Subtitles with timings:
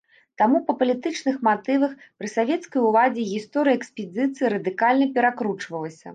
[0.41, 6.07] Таму па палітычных матывах пры савецкай уладзе гісторыя экспедыцыі радыкальна перакручвалася.